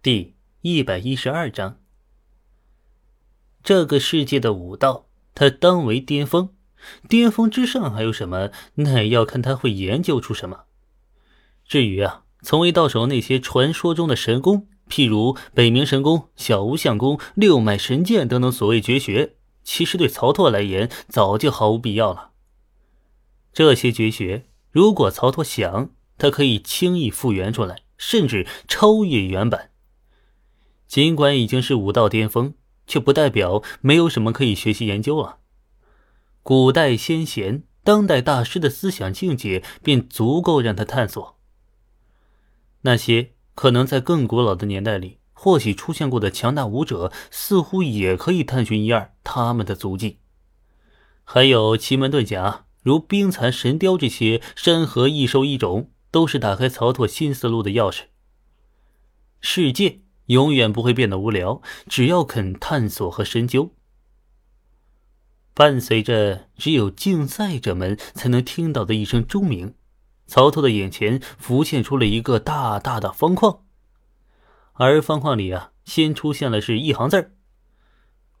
[0.00, 1.80] 第一百一十二章，
[3.64, 6.50] 这个世界的武道，他当为巅峰，
[7.08, 8.50] 巅峰之上还有什么？
[8.76, 10.66] 那也要看他会研究出什么。
[11.64, 19.34] 至于啊，从未到手那些传说中的神功，譬如北冥神功、小无相功、六脉神剑等等所谓绝学，
[19.64, 22.30] 其实对曹拓来言早就毫无必要了。
[23.52, 29.72] 这些绝学，如果曹拓想，他可以轻易复原出来，甚至超越原版。
[30.88, 32.54] 尽管已经是武道巅峰，
[32.86, 35.36] 却不代表没有什么可以学习研究啊。
[36.42, 41.38] 古代先贤、当代大师的思想境界便足够让他探索。
[42.80, 50.20] 那些可能在更古老的年代里或许出现过的强大武者，似乎也可以探寻一二他们的足迹。
[51.22, 58.04] 还有奇门遁甲，如冰蚕、神雕这些山河异兽异种，都是打开曹拓新思路的钥匙。
[59.42, 60.00] 世界。
[60.28, 63.74] 永远不会变得无聊，只要肯探索和深究。
[65.52, 69.74] 伴随着只有竞赛者们才能听到的一声钟鸣，
[70.26, 73.64] 曹操的眼前浮现出了一个大大的方框，
[74.74, 77.32] 而方框里啊，先出现了是一行字儿：“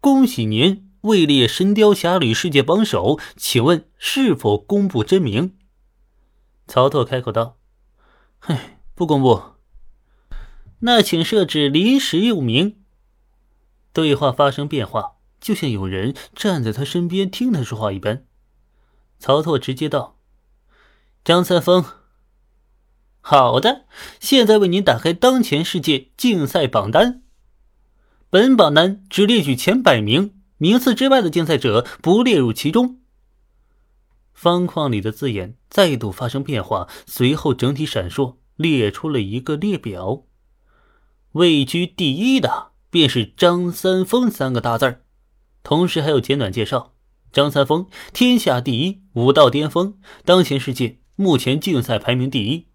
[0.00, 5.56] 恭喜您位列《神雕侠侣》世界榜首，请问是否公布真名？”
[6.68, 7.56] 曹操开口道
[8.46, 9.42] ：“唉，不公布。”
[10.80, 12.76] 那请设置临时用名。
[13.92, 18.24] 对话发生变化，就像有人站在他身边听他说话一般。
[19.18, 20.16] 曹拓直接道
[21.24, 21.84] ：“张三丰，
[23.20, 23.86] 好的，
[24.20, 27.22] 现在为您打开当前世界竞赛榜单。
[28.30, 33.00] 本榜单只列举前百名，名次之外的竞赛者不列入其中。”
[34.32, 40.22] 方框里的字眼再度发生变化，随后整体闪烁，列出了一个列表。
[41.38, 45.02] 位居第一的便是张三丰三个大字儿，
[45.62, 46.94] 同时还有简短介绍：
[47.30, 52.66] 张三丰，天下第一，武道巅峰，当前世界目前竞赛排名第一，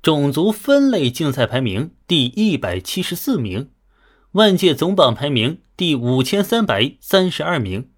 [0.00, 3.70] 种族分类竞赛排名第一百七十四名，
[4.32, 7.90] 万界总榜排名第五千三百三十二名。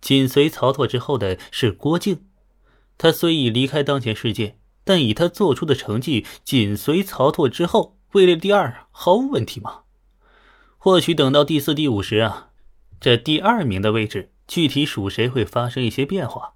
[0.00, 2.24] 紧随曹拓之后的是郭靖，
[2.96, 7.95] 他虽已离开当前世界，但以他做出的成绩，紧随曹拓之后。
[8.16, 9.82] 位列第二毫无问题吗？
[10.78, 12.48] 或许等到第四、第五时啊，
[12.98, 16.54] 这第二名的位置具体属谁会发生一些变化。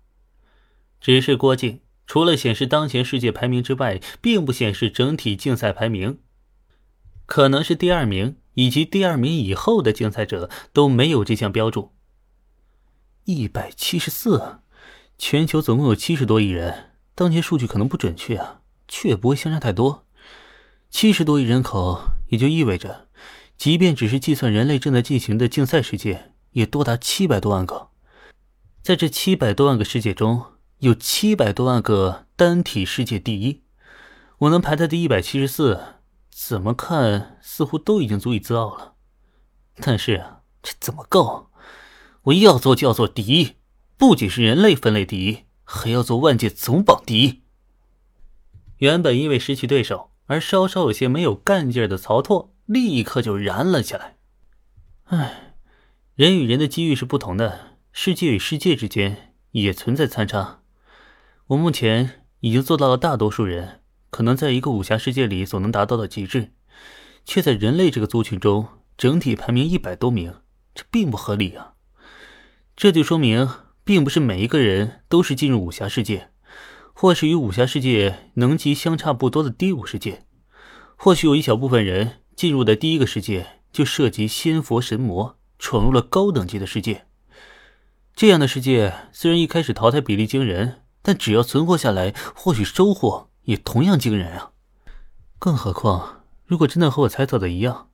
[1.03, 6.21] 只是郭靖除了显示当前世界排名之外，并不显示整体竞赛排名。
[7.27, 11.93] 可能是第二名以及第二名以后的竞赛者都没有这项标注。
[13.25, 14.61] 一百七十四，
[15.19, 20.07] 全球总共有七十多亿人，当前数据可能不准确啊，却不会相差太多。
[20.91, 23.09] 七十多亿人口，也就意味着，
[23.57, 27.91] 即便只是计算人类正在进行的竞赛世界，也多达七百多万个。
[28.83, 30.45] 在这七百多万个世界中，
[30.79, 33.63] 有七百多万个单体世界第一。
[34.39, 35.81] 我能排在第一百七十四，
[36.29, 38.95] 怎么看似乎都已经足以自傲了。
[39.77, 41.51] 但是啊，这怎么够？
[42.25, 43.57] 我要做就要做第一，
[43.97, 47.43] 不仅是人类分类第一，还要做万界总榜第一。
[48.79, 50.10] 原本因为失去对手。
[50.31, 54.17] 而稍稍有些没有干劲儿的曹拓，立刻就燃了起来。
[55.07, 55.57] 唉，
[56.15, 60.61] 人与人的机遇是不同的，世界与世界之间也存在参差。
[61.49, 63.81] 我目前已经做到了大多数人
[64.11, 66.53] 可能在一个武侠世界里所能达到的极致，
[67.25, 70.33] 却在人类这个族群中整体排名一百多名，
[70.73, 71.75] 这并不合理啊！
[72.77, 73.49] 这就说明，
[73.83, 76.31] 并不是每一个人都是进入武侠世界。
[77.01, 80.27] 或是与武侠世界能级相差不多的低武世界，
[80.97, 87.07] 或许有一小部分人进入的第一个世界就涉及仙佛神魔，闯入了高等级的世界。
[88.15, 94.51] 这样的世界虽然一开始淘汰比例惊人，但只要存活下来，或许收获也同样惊人啊！
[95.39, 97.89] 更何况，如果真的和我猜测的一样，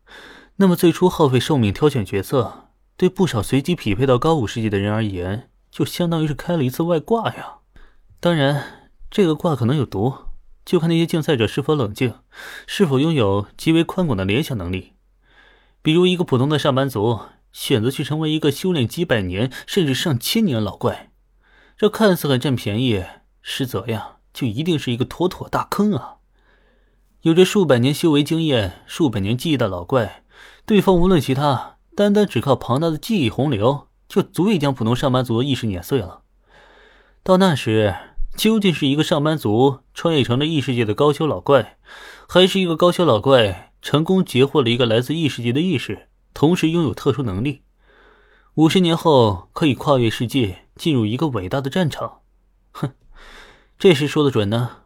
[0.57, 7.59] 那么最初耗费寿命挑选角色，对不少随机匹配到高武世界的人而言，就相当于是开了一次外挂呀！
[8.19, 8.83] 当然。
[9.11, 10.13] 这个卦可能有毒，
[10.65, 12.15] 就看那些竞赛者是否冷静，
[12.67, 14.95] 是否拥有极为宽广的联想能力。
[15.81, 17.21] 比如，一个普通的上班族
[17.53, 21.11] 选择去成为一个修炼几百年甚至上千年老怪，
[21.77, 23.05] 这看似很占便宜，
[23.41, 26.17] 实则呀，就一定是一个妥妥大坑啊！
[27.23, 30.25] 有着数百年修为经验、数百年记忆的老怪，
[30.67, 36.23] 对方无论其他，单单只靠庞大的记忆洪流，就足以将普通上班族的意识碾碎了。
[37.23, 37.95] 到那时，
[38.37, 41.79] 究竟是一个上班族穿越成了异世界的高修老怪，
[42.29, 47.63] 还是一个高修老怪成功截获了一个来自异世界的意识，同时拥有特殊能力。
[48.57, 52.21] 五十年后可以跨越世界，进入一个伟大的战场。
[52.73, 52.93] 哼，
[53.79, 54.83] 这事说的准呢。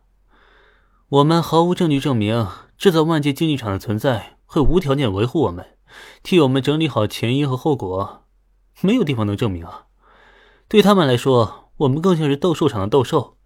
[1.09, 2.47] 我们毫无证据证明
[2.79, 5.67] 制造万界竞技场的存在会无条件维护我们，
[6.23, 8.25] 替我们整理好前因和后果。
[8.81, 9.87] 没有地方能证明啊。
[10.69, 13.37] 对他们来说，我们更像是斗兽场的斗兽，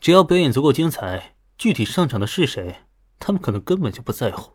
[0.00, 2.76] 只要表演足够精彩，具体上场的是谁，
[3.18, 4.52] 他们可能根本就不在乎。